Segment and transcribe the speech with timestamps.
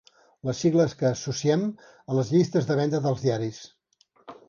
[0.47, 3.65] Les sigles que associem a les llistes de venda dels diaris.